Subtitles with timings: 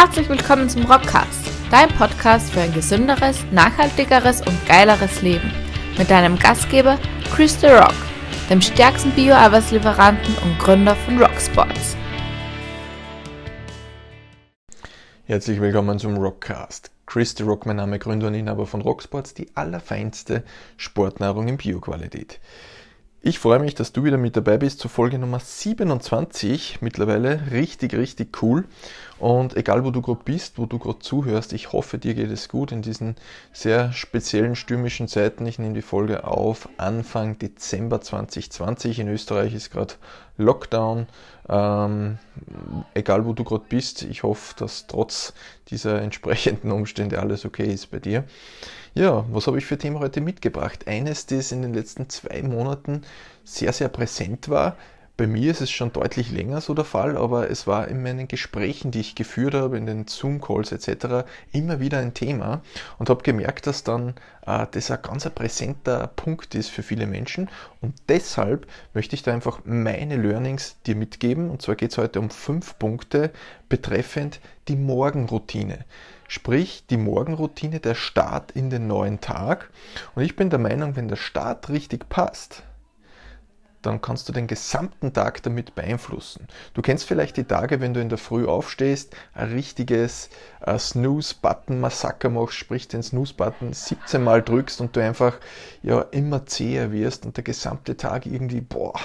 [0.00, 5.50] Herzlich willkommen zum Rockcast, dein Podcast für ein gesünderes, nachhaltigeres und geileres Leben.
[5.98, 7.00] Mit deinem Gastgeber
[7.34, 7.96] Chris The Rock,
[8.48, 11.96] dem stärksten Bio-Arbeitslieferanten und Gründer von Rocksports.
[15.24, 16.92] Herzlich willkommen zum Rockcast.
[17.04, 20.44] Chris The Rock, mein Name, Gründer und Inhaber von Rocksports, die allerfeinste
[20.76, 22.38] Sportnahrung in Bioqualität.
[23.20, 27.50] Ich freue mich, dass du wieder mit dabei bist zur Folge Nummer 27 mittlerweile.
[27.50, 28.64] Richtig, richtig cool.
[29.18, 32.48] Und egal wo du gerade bist, wo du gerade zuhörst, ich hoffe, dir geht es
[32.48, 33.16] gut in diesen
[33.52, 35.44] sehr speziellen stürmischen Zeiten.
[35.46, 39.00] Ich nehme die Folge auf Anfang Dezember 2020.
[39.00, 39.94] In Österreich ist gerade
[40.36, 41.08] Lockdown.
[41.48, 42.18] Ähm,
[42.94, 45.32] egal wo du gerade bist, ich hoffe, dass trotz
[45.68, 48.24] dieser entsprechenden Umstände alles okay ist bei dir.
[48.94, 50.86] Ja, was habe ich für Themen heute mitgebracht?
[50.86, 53.02] Eines, das in den letzten zwei Monaten
[53.44, 54.76] sehr, sehr präsent war.
[55.18, 58.28] Bei mir ist es schon deutlich länger so der Fall, aber es war in meinen
[58.28, 62.62] Gesprächen, die ich geführt habe, in den Zoom-Calls etc., immer wieder ein Thema
[63.00, 64.14] und habe gemerkt, dass dann
[64.46, 69.32] äh, das ein ganz präsenter Punkt ist für viele Menschen und deshalb möchte ich da
[69.32, 73.32] einfach meine Learnings dir mitgeben und zwar geht es heute um fünf Punkte
[73.68, 74.38] betreffend
[74.68, 75.84] die Morgenroutine
[76.28, 79.70] sprich die Morgenroutine, der Start in den neuen Tag.
[80.14, 82.64] Und ich bin der Meinung, wenn der Start richtig passt,
[83.82, 86.46] dann kannst du den gesamten Tag damit beeinflussen.
[86.74, 92.28] Du kennst vielleicht die Tage, wenn du in der Früh aufstehst, ein richtiges äh, Snooze-Button-Massaker
[92.28, 95.38] machst, sprich den Snooze-Button 17 Mal drückst und du einfach
[95.82, 98.98] ja immer zäher wirst und der gesamte Tag irgendwie, boah,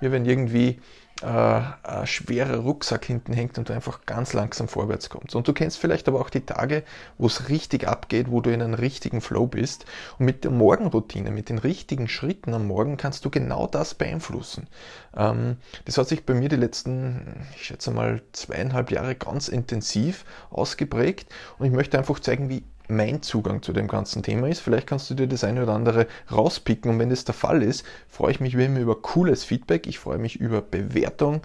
[0.00, 0.80] wie wenn irgendwie
[1.24, 5.34] äh, schwerer Rucksack hinten hängt und du einfach ganz langsam vorwärts kommst.
[5.34, 6.82] Und du kennst vielleicht aber auch die Tage,
[7.16, 9.86] wo es richtig abgeht, wo du in einem richtigen Flow bist.
[10.18, 14.68] Und mit der Morgenroutine, mit den richtigen Schritten am Morgen kannst du genau das beeinflussen.
[15.16, 20.24] Ähm, das hat sich bei mir die letzten, ich schätze mal, zweieinhalb Jahre ganz intensiv
[20.50, 21.32] ausgeprägt.
[21.58, 22.64] Und ich möchte einfach zeigen, wie
[22.96, 24.60] mein Zugang zu dem ganzen Thema ist.
[24.60, 27.84] Vielleicht kannst du dir das eine oder andere rauspicken und wenn das der Fall ist,
[28.08, 29.86] freue ich mich wie immer über cooles Feedback.
[29.86, 31.42] Ich freue mich über Bewertung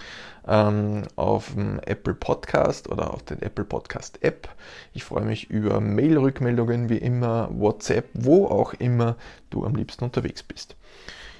[0.47, 4.49] ähm, auf dem Apple Podcast oder auf den Apple Podcast App.
[4.93, 9.15] Ich freue mich über Mail-Rückmeldungen wie immer, WhatsApp, wo auch immer
[9.49, 10.75] du am liebsten unterwegs bist.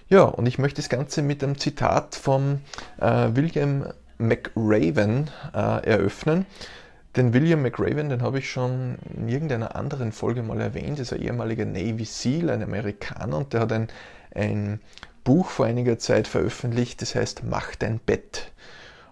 [0.10, 2.62] Ja, und ich möchte das Ganze mit einem Zitat vom
[3.00, 3.86] äh, William
[4.18, 6.46] McRaven äh, eröffnen.
[7.20, 11.22] Den William McRaven, den habe ich schon in irgendeiner anderen Folge mal erwähnt, ist ein
[11.22, 13.90] ehemaliger Navy SEAL, ein Amerikaner, und der hat ein,
[14.34, 14.80] ein
[15.26, 18.54] Buch vor einiger Zeit veröffentlicht, das heißt Mach dein Bett.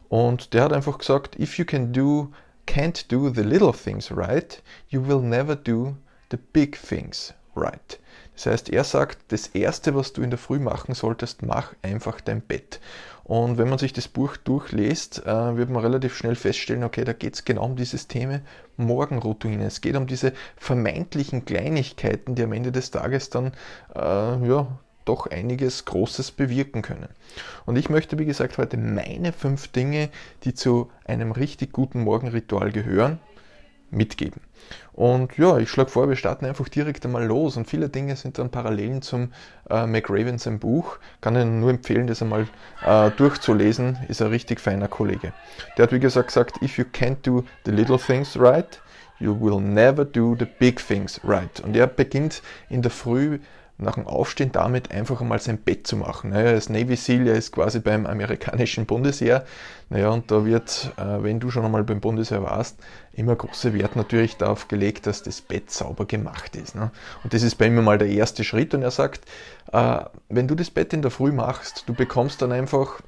[0.08, 2.32] Und der hat einfach gesagt, if you can do,
[2.66, 5.98] can't do the little things right, you will never do
[6.32, 8.00] the big things right.
[8.36, 12.22] Das heißt, er sagt, das Erste, was du in der Früh machen solltest, mach einfach
[12.22, 12.80] dein Bett.
[13.24, 17.14] Und wenn man sich das Buch durchliest, äh, wird man relativ schnell feststellen, okay, da
[17.14, 18.42] geht es genau um dieses Thema
[18.78, 19.66] Morgenroutine.
[19.66, 23.54] Es geht um diese vermeintlichen Kleinigkeiten, die am Ende des Tages dann
[23.96, 24.68] äh, ja,
[25.04, 27.10] doch einiges Großes bewirken können.
[27.66, 30.10] Und ich möchte, wie gesagt, heute meine fünf Dinge,
[30.44, 33.20] die zu einem richtig guten Morgenritual gehören,
[33.92, 34.42] mitgeben.
[34.94, 37.56] Und ja, ich schlage vor, wir starten einfach direkt einmal los.
[37.56, 39.32] Und viele Dinge sind dann Parallelen zum
[39.70, 40.98] äh, McRaven Buch.
[41.22, 42.48] Kann Ihnen nur empfehlen, das einmal
[42.84, 44.00] äh, durchzulesen.
[44.08, 45.34] Ist ein richtig feiner Kollege.
[45.78, 48.82] Der hat wie gesagt gesagt, if you can't do the little things right,
[49.20, 51.60] you will never do the big things right.
[51.60, 53.40] Und er beginnt in der Früh
[53.80, 56.32] nach dem Aufstehen damit einfach einmal sein Bett zu machen.
[56.32, 59.46] Naja, das Navy SEAL, ist quasi beim amerikanischen Bundesheer.
[59.90, 62.78] Naja, und da wird, äh, wenn du schon einmal beim Bundesheer warst,
[63.14, 66.76] immer großer Wert natürlich darauf gelegt, dass das Bett sauber gemacht ist.
[66.76, 66.92] Ne?
[67.24, 68.74] Und das ist bei ihm mal der erste Schritt.
[68.74, 69.26] Und er sagt,
[69.72, 70.00] äh,
[70.30, 73.02] wenn du das Bett in der Früh machst, du bekommst dann einfach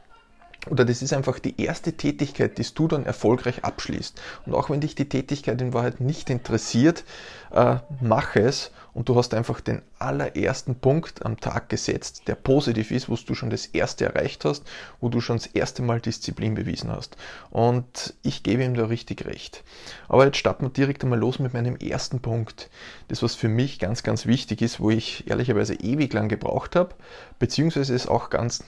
[0.67, 4.21] oder das ist einfach die erste Tätigkeit, die du dann erfolgreich abschließt.
[4.45, 7.03] Und auch wenn dich die Tätigkeit in Wahrheit nicht interessiert,
[7.51, 12.91] äh, mach es und du hast einfach den allerersten Punkt am Tag gesetzt, der positiv
[12.91, 14.63] ist, wo du schon das erste erreicht hast,
[14.99, 17.15] wo du schon das erste Mal Disziplin bewiesen hast.
[17.49, 19.63] Und ich gebe ihm da richtig recht.
[20.07, 22.69] Aber jetzt starten wir direkt einmal los mit meinem ersten Punkt.
[23.07, 26.95] Das, was für mich ganz, ganz wichtig ist, wo ich ehrlicherweise ewig lang gebraucht habe,
[27.37, 28.63] beziehungsweise es auch ganz,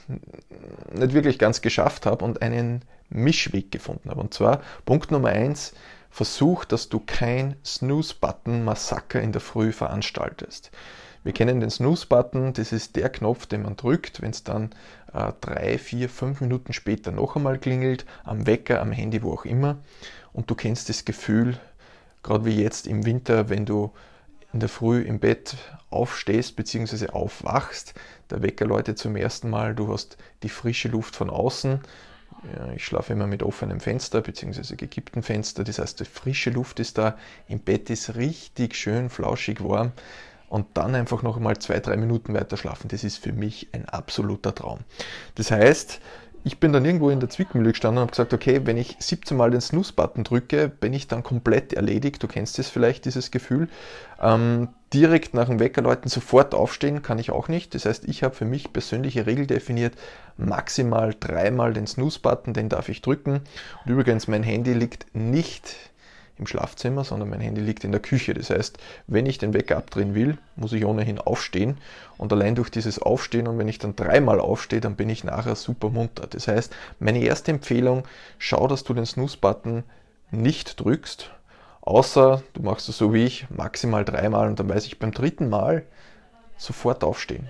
[0.92, 4.20] nicht wirklich ganz geschafft habe und einen Mischweg gefunden habe.
[4.20, 5.74] Und zwar Punkt Nummer eins,
[6.10, 10.70] versuch, dass du kein Snooze-Button-Massaker in der Früh veranstaltest.
[11.24, 14.70] Wir kennen den Snooze-Button, das ist der Knopf, den man drückt, wenn es dann
[15.14, 19.44] äh, drei, vier, fünf Minuten später noch einmal klingelt, am Wecker, am Handy, wo auch
[19.44, 19.78] immer.
[20.32, 21.58] Und du kennst das Gefühl,
[22.22, 23.92] gerade wie jetzt im Winter, wenn du
[24.52, 25.56] in der Früh im Bett
[25.90, 27.08] aufstehst bzw.
[27.08, 27.94] aufwachst,
[28.30, 31.80] der Wecker läutet zum ersten Mal, du hast die frische Luft von außen,
[32.74, 34.74] ich schlafe immer mit offenem Fenster bzw.
[34.76, 35.62] gekipptem Fenster.
[35.64, 37.16] Das heißt, die frische Luft ist da.
[37.48, 39.92] Im Bett ist richtig schön flauschig warm.
[40.48, 42.88] Und dann einfach noch mal zwei, drei Minuten weiter schlafen.
[42.88, 44.80] Das ist für mich ein absoluter Traum.
[45.36, 46.00] Das heißt,
[46.44, 49.36] ich bin dann irgendwo in der Zwickmühle gestanden und habe gesagt, okay, wenn ich 17
[49.36, 52.22] Mal den Snooze-Button drücke, bin ich dann komplett erledigt.
[52.22, 53.68] Du kennst es vielleicht, dieses Gefühl.
[54.20, 57.74] Ähm, direkt nach dem Weckerläuten sofort aufstehen kann ich auch nicht.
[57.74, 59.94] Das heißt, ich habe für mich persönliche Regel definiert,
[60.36, 63.42] maximal dreimal den Snooze-Button, den darf ich drücken.
[63.84, 65.76] Und übrigens, mein Handy liegt nicht
[66.42, 68.34] im Schlafzimmer, sondern mein Handy liegt in der Küche.
[68.34, 71.78] Das heißt, wenn ich den Wecker abdrehen will, muss ich ohnehin aufstehen.
[72.18, 75.56] Und allein durch dieses Aufstehen und wenn ich dann dreimal aufstehe, dann bin ich nachher
[75.56, 76.26] super munter.
[76.28, 78.04] Das heißt, meine erste Empfehlung,
[78.38, 79.84] schau, dass du den Snooze-Button
[80.30, 81.30] nicht drückst,
[81.82, 85.48] außer du machst es so wie ich, maximal dreimal und dann weiß ich beim dritten
[85.48, 85.84] Mal
[86.56, 87.48] sofort aufstehen.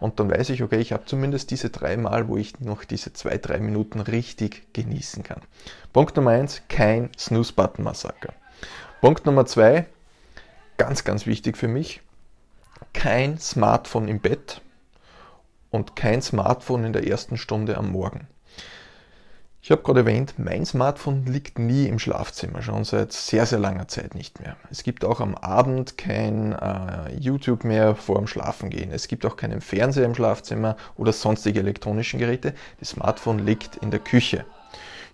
[0.00, 3.12] Und dann weiß ich, okay, ich habe zumindest diese drei Mal, wo ich noch diese
[3.12, 5.42] zwei, drei Minuten richtig genießen kann.
[5.92, 8.32] Punkt Nummer eins, kein Snooze-Button-Massaker.
[9.02, 9.86] Punkt Nummer zwei,
[10.78, 12.00] ganz, ganz wichtig für mich,
[12.94, 14.62] kein Smartphone im Bett
[15.70, 18.26] und kein Smartphone in der ersten Stunde am Morgen.
[19.62, 23.88] Ich habe gerade erwähnt, mein Smartphone liegt nie im Schlafzimmer, schon seit sehr, sehr langer
[23.88, 24.56] Zeit nicht mehr.
[24.70, 28.90] Es gibt auch am Abend kein äh, YouTube mehr vor dem Schlafengehen.
[28.90, 32.54] Es gibt auch keinen Fernseher im Schlafzimmer oder sonstige elektronischen Geräte.
[32.78, 34.46] Das Smartphone liegt in der Küche.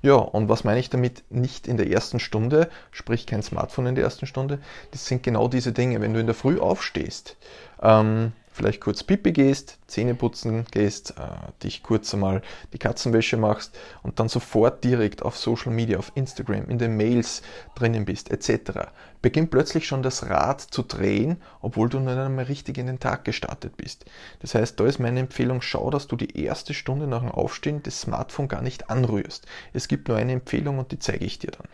[0.01, 3.95] Ja, und was meine ich damit nicht in der ersten Stunde, sprich kein Smartphone in
[3.97, 4.61] der ersten Stunde?
[4.93, 6.01] Das sind genau diese Dinge.
[6.01, 7.37] Wenn du in der Früh aufstehst,
[7.83, 12.41] ähm, vielleicht kurz Pipi gehst, Zähne putzen gehst, äh, dich kurz einmal
[12.73, 17.43] die Katzenwäsche machst und dann sofort direkt auf Social Media, auf Instagram, in den Mails
[17.75, 18.89] drinnen bist, etc.
[19.21, 23.25] Beginnt plötzlich schon das Rad zu drehen, obwohl du noch einmal richtig in den Tag
[23.25, 24.07] gestartet bist.
[24.41, 27.83] Das heißt, da ist meine Empfehlung, schau, dass du die erste Stunde nach dem Aufstehen
[27.83, 29.47] das Smartphone gar nicht anrührst.
[29.75, 31.69] Es gibt nur eine Empfehlung und die zeige ich dir dann.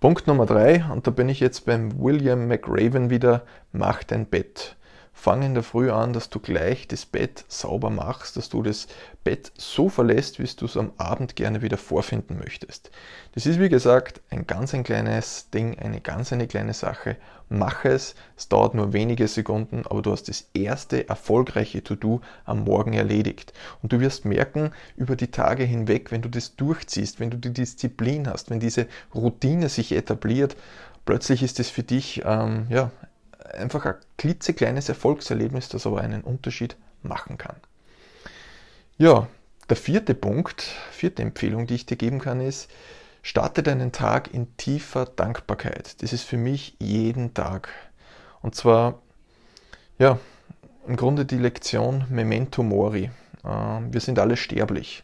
[0.00, 4.76] Punkt Nummer drei, und da bin ich jetzt beim William McRaven wieder, mach dein Bett
[5.16, 8.88] fang in der Früh an, dass du gleich das Bett sauber machst, dass du das
[9.22, 12.90] Bett so verlässt, wie du es am Abend gerne wieder vorfinden möchtest.
[13.32, 17.16] Das ist wie gesagt ein ganz ein kleines Ding, eine ganz eine kleine Sache.
[17.48, 22.64] Mach es, es dauert nur wenige Sekunden, aber du hast das erste erfolgreiche To-Do am
[22.64, 23.54] Morgen erledigt.
[23.82, 27.52] Und du wirst merken, über die Tage hinweg, wenn du das durchziehst, wenn du die
[27.52, 30.56] Disziplin hast, wenn diese Routine sich etabliert,
[31.04, 32.90] plötzlich ist es für dich ähm, ja,
[33.54, 37.56] einfach ein klitzekleines Erfolgserlebnis, das aber einen Unterschied machen kann.
[38.98, 39.28] Ja,
[39.68, 42.70] der vierte Punkt, vierte Empfehlung, die ich dir geben kann, ist,
[43.22, 46.02] starte deinen Tag in tiefer Dankbarkeit.
[46.02, 47.68] Das ist für mich jeden Tag.
[48.42, 49.00] Und zwar,
[49.98, 50.18] ja,
[50.86, 53.10] im Grunde die Lektion Memento Mori.
[53.42, 55.02] Äh, wir sind alle sterblich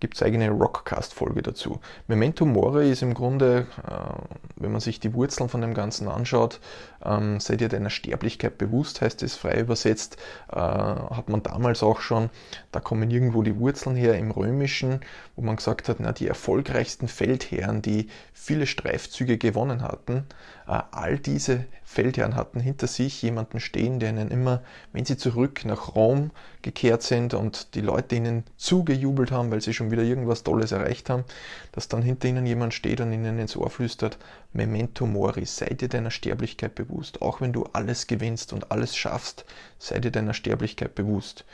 [0.00, 1.80] gibt es eigene Rockcast-Folge dazu.
[2.06, 6.60] Memento Mori ist im Grunde, äh, wenn man sich die Wurzeln von dem Ganzen anschaut,
[7.04, 10.16] ähm, seid ihr deiner Sterblichkeit bewusst, heißt es frei übersetzt,
[10.52, 12.30] äh, hat man damals auch schon,
[12.72, 15.00] da kommen irgendwo die Wurzeln her im Römischen,
[15.36, 20.26] wo man gesagt hat, na, die erfolgreichsten Feldherren, die viele Streifzüge gewonnen hatten,
[20.66, 25.94] all diese Feldherren hatten hinter sich jemanden stehen, der ihnen immer, wenn sie zurück nach
[25.94, 26.32] Rom
[26.62, 31.08] gekehrt sind und die Leute ihnen zugejubelt haben, weil sie schon wieder irgendwas Tolles erreicht
[31.08, 31.24] haben,
[31.70, 34.18] dass dann hinter ihnen jemand steht und ihnen ins Ohr flüstert,
[34.52, 37.22] Memento Mori, sei dir deiner Sterblichkeit bewusst.
[37.22, 39.44] Auch wenn du alles gewinnst und alles schaffst,
[39.78, 41.44] sei dir deiner Sterblichkeit bewusst.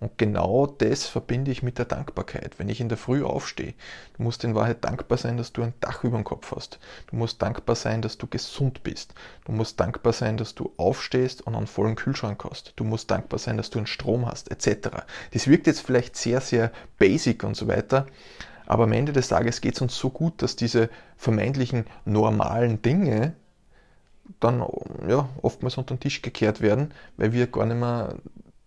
[0.00, 2.58] Und genau das verbinde ich mit der Dankbarkeit.
[2.58, 3.74] Wenn ich in der Früh aufstehe,
[4.16, 6.78] du musst in Wahrheit dankbar sein, dass du ein Dach über dem Kopf hast.
[7.10, 9.12] Du musst dankbar sein, dass du gesund bist.
[9.44, 12.72] Du musst dankbar sein, dass du aufstehst und einen vollen Kühlschrank hast.
[12.76, 14.88] Du musst dankbar sein, dass du einen Strom hast, etc.
[15.32, 18.06] Das wirkt jetzt vielleicht sehr, sehr basic und so weiter.
[18.64, 20.88] Aber am Ende des Tages geht es uns so gut, dass diese
[21.18, 23.34] vermeintlichen normalen Dinge
[24.38, 24.64] dann
[25.08, 28.14] ja, oftmals unter den Tisch gekehrt werden, weil wir gar nicht mehr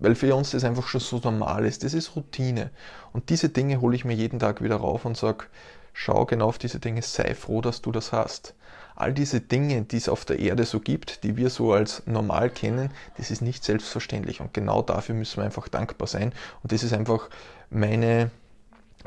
[0.03, 1.83] weil für uns das einfach schon so normal ist.
[1.83, 2.71] Das ist Routine.
[3.13, 5.45] Und diese Dinge hole ich mir jeden Tag wieder rauf und sage,
[5.93, 8.53] schau genau auf diese Dinge, sei froh, dass du das hast.
[8.95, 12.49] All diese Dinge, die es auf der Erde so gibt, die wir so als normal
[12.49, 14.41] kennen, das ist nicht selbstverständlich.
[14.41, 16.33] Und genau dafür müssen wir einfach dankbar sein.
[16.61, 17.29] Und das ist einfach
[17.69, 18.29] meine,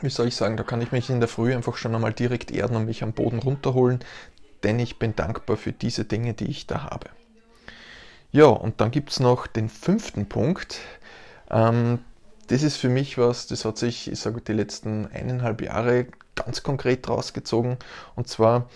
[0.00, 2.50] wie soll ich sagen, da kann ich mich in der Früh einfach schon einmal direkt
[2.50, 4.00] erden und mich am Boden runterholen,
[4.62, 7.10] denn ich bin dankbar für diese Dinge, die ich da habe.
[8.36, 10.80] Ja, und dann gibt es noch den fünften Punkt.
[11.50, 12.00] Ähm,
[12.48, 16.62] das ist für mich was, das hat sich, ich sage, die letzten eineinhalb Jahre ganz
[16.62, 17.78] konkret rausgezogen.
[18.14, 18.68] Und zwar,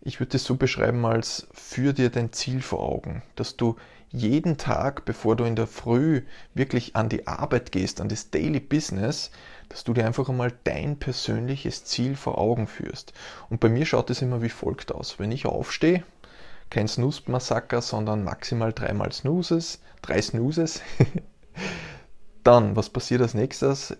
[0.00, 3.76] ich würde es so beschreiben als führ dir dein Ziel vor Augen, dass du
[4.08, 6.22] jeden Tag, bevor du in der Früh
[6.54, 9.30] wirklich an die Arbeit gehst, an das Daily Business,
[9.68, 13.12] dass du dir einfach einmal dein persönliches Ziel vor Augen führst.
[13.50, 15.18] Und bei mir schaut es immer wie folgt aus.
[15.18, 16.02] Wenn ich aufstehe,
[16.72, 20.80] kein Snooze-Massaker, sondern maximal dreimal Snoozes, drei Snoozes,
[22.42, 23.96] Dann, was passiert als nächstes?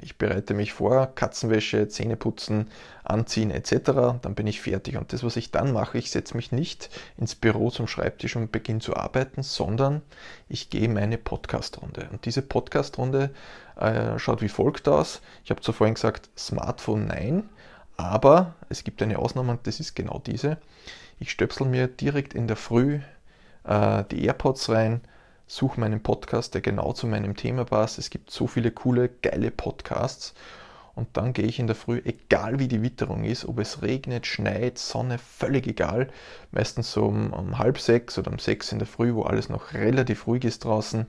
[0.00, 2.70] Ich bereite mich vor, Katzenwäsche, Zähne putzen,
[3.04, 4.18] anziehen etc.
[4.22, 4.96] Dann bin ich fertig.
[4.96, 8.50] Und das, was ich dann mache, ich setze mich nicht ins Büro zum Schreibtisch und
[8.50, 10.00] beginne zu arbeiten, sondern
[10.48, 12.08] ich gehe meine Podcast-Runde.
[12.10, 13.34] Und diese Podcast-Runde
[13.78, 15.20] äh, schaut wie folgt aus.
[15.44, 17.50] Ich habe zuvor gesagt, Smartphone nein,
[17.98, 20.56] aber es gibt eine Ausnahme und das ist genau diese.
[21.18, 23.00] Ich stöpsel mir direkt in der Früh
[23.64, 25.00] äh, die AirPods rein
[25.46, 27.98] suche meinen Podcast, der genau zu meinem Thema passt.
[27.98, 30.34] Es gibt so viele coole, geile Podcasts.
[30.94, 34.26] Und dann gehe ich in der Früh, egal wie die Witterung ist, ob es regnet,
[34.26, 36.08] schneit, Sonne, völlig egal.
[36.52, 39.74] Meistens so um, um, halb sechs oder um sechs in der Früh, wo alles noch
[39.74, 41.06] relativ ruhig ist draußen.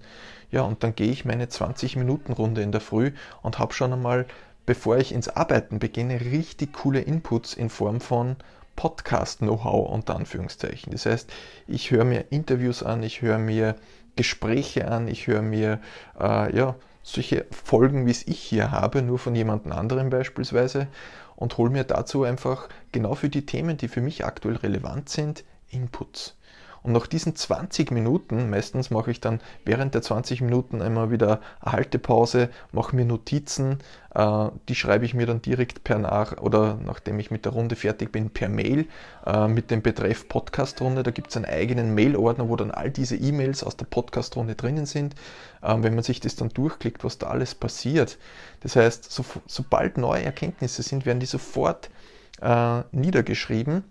[0.51, 3.11] Ja, und dann gehe ich meine 20 Minuten Runde in der Früh
[3.41, 4.25] und habe schon einmal,
[4.65, 8.35] bevor ich ins Arbeiten beginne, richtig coole Inputs in Form von
[8.77, 10.93] Podcast-Know-how unter Anführungszeichen.
[10.93, 11.29] Das heißt,
[11.67, 13.75] ich höre mir Interviews an, ich höre mir
[14.15, 15.81] Gespräche an, ich höre mir
[16.17, 20.87] äh, ja, solche Folgen, wie es ich hier habe, nur von jemand anderem beispielsweise
[21.35, 25.43] und hole mir dazu einfach genau für die Themen, die für mich aktuell relevant sind,
[25.69, 26.36] Inputs.
[26.83, 31.41] Und nach diesen 20 Minuten, meistens mache ich dann während der 20 Minuten einmal wieder
[31.59, 33.79] eine Haltepause, mache mir Notizen,
[34.13, 37.75] äh, die schreibe ich mir dann direkt per nach oder nachdem ich mit der Runde
[37.75, 38.87] fertig bin, per Mail
[39.25, 41.03] äh, mit dem Betreff Podcast-Runde.
[41.03, 44.85] Da gibt es einen eigenen Mail-Ordner, wo dann all diese E-Mails aus der Podcast-Runde drinnen
[44.85, 45.15] sind.
[45.61, 48.17] Äh, wenn man sich das dann durchklickt, was da alles passiert.
[48.61, 51.89] Das heißt, so, sobald neue Erkenntnisse sind, werden die sofort
[52.41, 53.83] äh, niedergeschrieben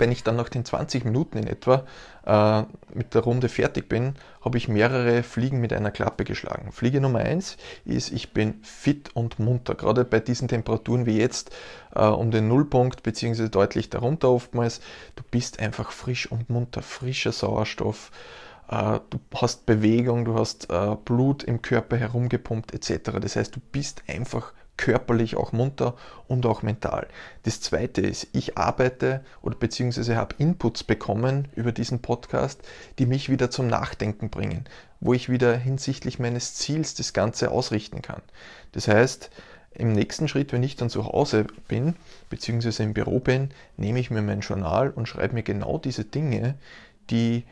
[0.00, 1.84] wenn ich dann nach den 20 Minuten in etwa
[2.26, 6.72] äh, mit der Runde fertig bin, habe ich mehrere Fliegen mit einer Klappe geschlagen.
[6.72, 9.74] Fliege Nummer 1 ist, ich bin fit und munter.
[9.74, 11.54] Gerade bei diesen Temperaturen wie jetzt
[11.94, 14.80] äh, um den Nullpunkt, beziehungsweise deutlich darunter oftmals.
[15.16, 18.10] Du bist einfach frisch und munter, frischer Sauerstoff.
[18.68, 23.12] Äh, du hast Bewegung, du hast äh, Blut im Körper herumgepumpt etc.
[23.20, 25.94] Das heißt, du bist einfach körperlich auch munter
[26.26, 27.06] und auch mental.
[27.44, 32.60] Das zweite ist, ich arbeite oder beziehungsweise habe Inputs bekommen über diesen Podcast,
[32.98, 34.64] die mich wieder zum Nachdenken bringen,
[35.00, 38.22] wo ich wieder hinsichtlich meines Ziels das Ganze ausrichten kann.
[38.72, 39.30] Das heißt,
[39.74, 41.96] im nächsten Schritt, wenn ich dann zu Hause bin,
[42.30, 46.54] beziehungsweise im Büro bin, nehme ich mir mein Journal und schreibe mir genau diese Dinge,
[47.10, 47.44] die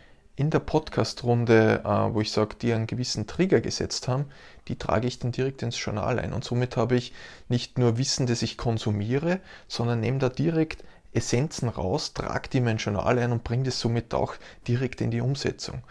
[0.42, 4.24] in der Podcast-Runde, äh, wo ich sage, die einen gewissen Trigger gesetzt haben,
[4.66, 6.32] die trage ich dann direkt ins Journal ein.
[6.32, 7.12] Und somit habe ich
[7.48, 10.82] nicht nur Wissen, das ich konsumiere, sondern nehme da direkt
[11.12, 14.34] Essenzen raus, trage die in mein Journal ein und bringe das somit auch
[14.66, 15.84] direkt in die Umsetzung.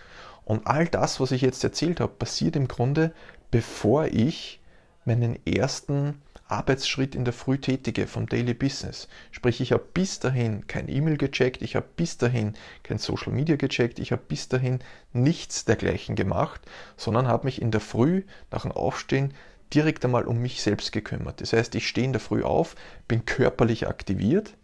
[0.43, 3.13] Und all das, was ich jetzt erzählt habe, passiert im Grunde,
[3.51, 4.59] bevor ich
[5.05, 9.07] meinen ersten Arbeitsschritt in der Früh tätige vom Daily Business.
[9.31, 13.55] Sprich, ich habe bis dahin kein E-Mail gecheckt, ich habe bis dahin kein Social Media
[13.55, 14.79] gecheckt, ich habe bis dahin
[15.13, 16.61] nichts dergleichen gemacht,
[16.97, 19.33] sondern habe mich in der Früh nach dem Aufstehen
[19.73, 21.39] direkt einmal um mich selbst gekümmert.
[21.39, 22.75] Das heißt, ich stehe in der Früh auf,
[23.07, 24.55] bin körperlich aktiviert,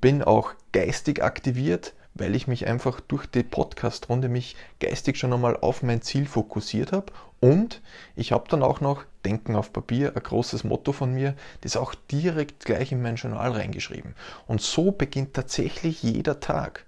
[0.00, 5.56] bin auch geistig aktiviert, weil ich mich einfach durch die Podcast-Runde mich geistig schon einmal
[5.56, 7.12] auf mein Ziel fokussiert habe
[7.44, 7.82] und
[8.16, 11.94] ich habe dann auch noch Denken auf Papier, ein großes Motto von mir, das auch
[11.94, 14.14] direkt gleich in mein Journal reingeschrieben.
[14.46, 16.86] Und so beginnt tatsächlich jeder Tag.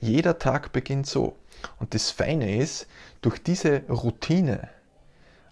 [0.00, 1.36] Jeder Tag beginnt so.
[1.80, 2.86] Und das Feine ist,
[3.20, 4.68] durch diese Routine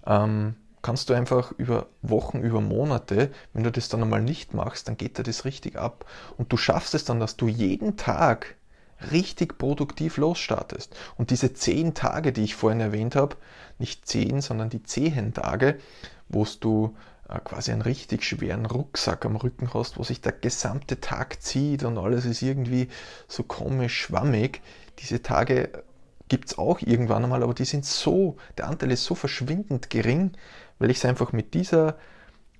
[0.06, 4.86] ähm, kannst du einfach über Wochen, über Monate, wenn du das dann einmal nicht machst,
[4.86, 6.04] dann geht dir das richtig ab.
[6.36, 8.54] Und du schaffst es dann, dass du jeden Tag
[9.12, 10.96] richtig produktiv losstartest.
[11.16, 13.36] Und diese zehn Tage, die ich vorhin erwähnt habe,
[13.78, 15.78] nicht zehn, sondern die zehn Tage,
[16.28, 16.94] wo du
[17.28, 21.84] äh, quasi einen richtig schweren Rucksack am Rücken hast, wo sich der gesamte Tag zieht
[21.84, 22.88] und alles ist irgendwie
[23.28, 24.60] so komisch schwammig.
[24.98, 25.70] Diese Tage
[26.28, 30.32] gibt es auch irgendwann einmal, aber die sind so, der Anteil ist so verschwindend gering,
[30.78, 31.96] weil ich es einfach mit dieser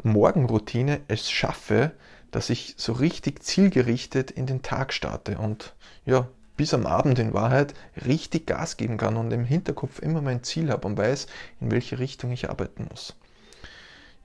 [0.03, 1.93] Morgenroutine es schaffe,
[2.31, 5.75] dass ich so richtig zielgerichtet in den Tag starte und
[6.05, 7.75] ja, bis am Abend in Wahrheit
[8.07, 11.27] richtig Gas geben kann und im Hinterkopf immer mein Ziel habe und weiß,
[11.61, 13.15] in welche Richtung ich arbeiten muss.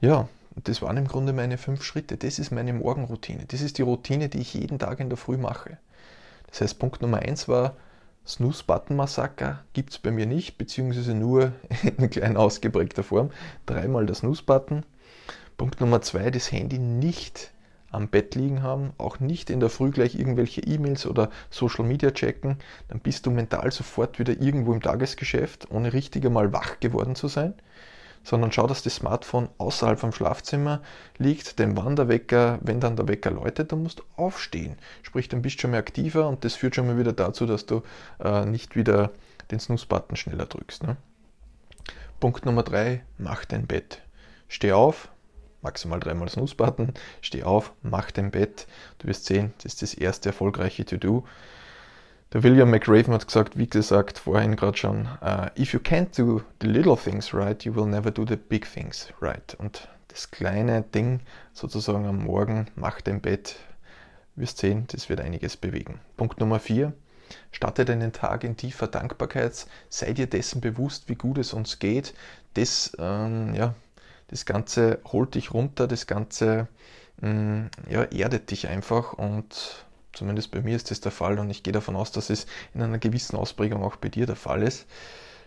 [0.01, 0.29] Ja,
[0.63, 2.17] das waren im Grunde meine fünf Schritte.
[2.17, 3.45] Das ist meine Morgenroutine.
[3.47, 5.77] Das ist die Routine, die ich jeden Tag in der Früh mache.
[6.47, 7.75] Das heißt, Punkt Nummer eins war,
[8.25, 11.53] Snooze-Button-Massaker gibt es bei mir nicht, beziehungsweise nur
[11.97, 13.31] in klein ausgeprägter Form.
[13.65, 14.85] Dreimal der Snooze-Button.
[15.57, 17.51] Punkt Nummer zwei, das Handy nicht
[17.91, 22.11] am Bett liegen haben, auch nicht in der Früh gleich irgendwelche E-Mails oder Social Media
[22.11, 27.15] checken, dann bist du mental sofort wieder irgendwo im Tagesgeschäft, ohne richtig einmal wach geworden
[27.15, 27.53] zu sein.
[28.23, 30.81] sondern schau, dass das Smartphone außerhalb vom Schlafzimmer
[31.17, 34.77] liegt, denn wann der Wecker, wenn dann der Wecker läutet, dann musst du aufstehen.
[35.03, 37.65] Sprich, dann bist du schon mehr aktiver und das führt schon mal wieder dazu, dass
[37.65, 37.81] du
[38.19, 39.11] äh, nicht wieder
[39.51, 40.83] den Snooze-Button schneller drückst.
[40.83, 40.97] Ne?
[42.19, 44.01] Punkt Nummer drei, mach dein Bett.
[44.47, 45.09] Steh auf,
[45.61, 48.67] maximal dreimal Snooze-Button, steh auf, mach dein Bett.
[48.99, 51.25] Du wirst sehen, das ist das erste erfolgreiche To-Do.
[52.31, 56.41] Der William McRaven hat gesagt, wie gesagt vorhin gerade schon, uh, if you can't do
[56.61, 59.55] the little things right, you will never do the big things right.
[59.55, 61.21] Und das kleine Ding
[61.53, 63.55] sozusagen am Morgen, mach dein Bett,
[64.35, 66.01] wirst sehen, das wird einiges bewegen.
[66.17, 66.93] Punkt Nummer vier,
[67.51, 72.13] starte deinen Tag in tiefer Dankbarkeit, sei dir dessen bewusst, wie gut es uns geht.
[72.53, 73.73] Das, ähm, ja,
[74.29, 76.67] das Ganze holt dich runter, das Ganze
[77.21, 81.63] ähm, ja, erdet dich einfach und Zumindest bei mir ist das der Fall und ich
[81.63, 84.87] gehe davon aus, dass es in einer gewissen Ausprägung auch bei dir der Fall ist.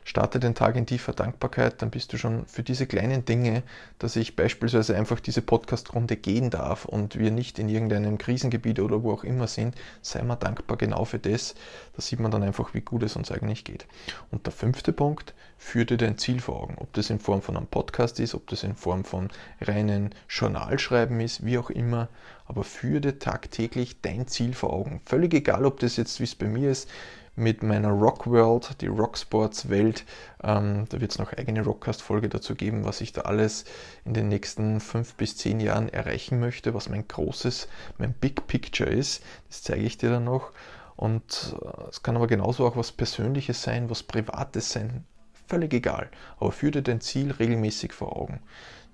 [0.05, 3.63] Starte den Tag in tiefer Dankbarkeit, dann bist du schon für diese kleinen Dinge,
[3.99, 9.03] dass ich beispielsweise einfach diese Podcast-Runde gehen darf und wir nicht in irgendeinem Krisengebiet oder
[9.03, 11.55] wo auch immer sind, sei mal dankbar genau für das.
[11.95, 13.87] Da sieht man dann einfach, wie gut es uns eigentlich geht.
[14.31, 16.77] Und der fünfte Punkt, führe dir dein Ziel vor Augen.
[16.79, 19.29] Ob das in Form von einem Podcast ist, ob das in Form von
[19.61, 22.09] reinen Journalschreiben ist, wie auch immer.
[22.47, 25.01] Aber führe dir tagtäglich dein Ziel vor Augen.
[25.07, 26.89] Völlig egal, ob das jetzt, wie es bei mir ist,
[27.35, 30.05] mit meiner Rock World, die Rocksports Welt.
[30.43, 33.65] Ähm, da wird es noch eigene Rockcast-Folge dazu geben, was ich da alles
[34.05, 38.91] in den nächsten fünf bis zehn Jahren erreichen möchte, was mein großes, mein Big Picture
[38.91, 39.23] ist.
[39.49, 40.53] Das zeige ich dir dann noch.
[40.97, 45.05] Und äh, es kann aber genauso auch was Persönliches sein, was Privates sein,
[45.47, 46.11] völlig egal.
[46.39, 48.41] Aber führe dir dein Ziel regelmäßig vor Augen.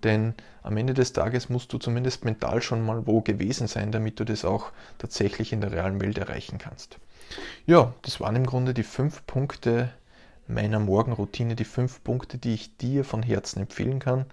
[0.05, 4.21] Denn am Ende des Tages musst du zumindest mental schon mal wo gewesen sein, damit
[4.21, 6.99] du das auch tatsächlich in der realen Welt erreichen kannst.
[7.67, 9.91] Ja, das waren im Grunde die fünf Punkte
[10.47, 14.25] meiner Morgenroutine, die fünf Punkte, die ich dir von Herzen empfehlen kann.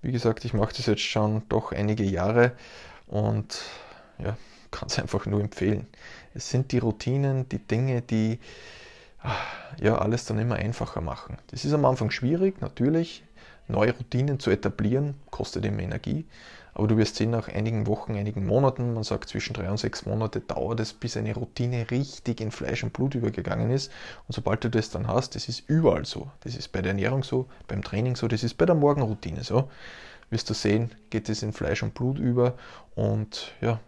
[0.00, 2.52] Wie gesagt, ich mache das jetzt schon doch einige Jahre
[3.08, 3.62] und
[4.18, 4.36] ja,
[4.70, 5.86] kann es einfach nur empfehlen.
[6.34, 8.38] Es sind die Routinen, die Dinge, die
[9.22, 9.34] ah,
[9.80, 11.38] ja alles dann immer einfacher machen.
[11.48, 13.24] Das ist am Anfang schwierig, natürlich.
[13.68, 16.26] Neue Routinen zu etablieren, kostet immer Energie.
[16.76, 20.04] Aber du wirst sehen, nach einigen Wochen, einigen Monaten, man sagt zwischen drei und sechs
[20.04, 23.90] Monate, dauert es, bis eine Routine richtig in Fleisch und Blut übergegangen ist.
[24.28, 26.30] Und sobald du das dann hast, das ist überall so.
[26.40, 29.70] Das ist bei der Ernährung so, beim Training so, das ist bei der Morgenroutine so.
[30.28, 32.54] Wirst du sehen, geht es in Fleisch und Blut über.
[32.94, 33.80] Und ja,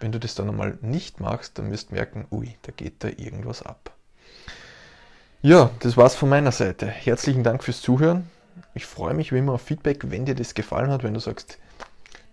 [0.00, 3.08] wenn du das dann einmal nicht machst, dann wirst du merken, ui, da geht da
[3.08, 3.90] irgendwas ab.
[5.40, 6.86] Ja, das war's von meiner Seite.
[6.86, 8.28] Herzlichen Dank fürs Zuhören.
[8.74, 11.58] Ich freue mich wie immer auf Feedback, wenn dir das gefallen hat, wenn du sagst,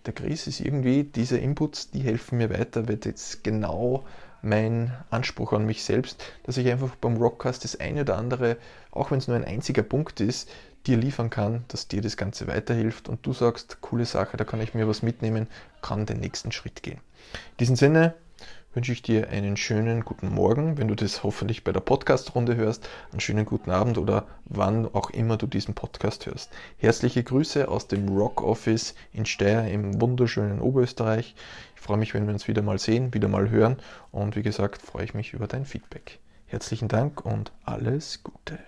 [0.06, 4.04] der Chris ist irgendwie, diese Inputs, die helfen mir weiter, wird jetzt genau
[4.42, 8.56] mein Anspruch an mich selbst, dass ich einfach beim Rockcast das eine oder andere,
[8.90, 10.50] auch wenn es nur ein einziger Punkt ist,
[10.86, 14.60] dir liefern kann, dass dir das Ganze weiterhilft und du sagst, coole Sache, da kann
[14.60, 15.46] ich mir was mitnehmen,
[15.80, 16.98] kann den nächsten Schritt gehen.
[17.52, 18.14] In diesem Sinne,
[18.74, 22.88] wünsche ich dir einen schönen guten Morgen, wenn du das hoffentlich bei der Podcast-Runde hörst,
[23.10, 26.50] einen schönen guten Abend oder wann auch immer du diesen Podcast hörst.
[26.78, 31.34] Herzliche Grüße aus dem Rock Office in Steyr im wunderschönen Oberösterreich.
[31.74, 33.76] Ich freue mich, wenn wir uns wieder mal sehen, wieder mal hören
[34.10, 36.18] und wie gesagt, freue ich mich über dein Feedback.
[36.46, 38.58] Herzlichen Dank und alles Gute.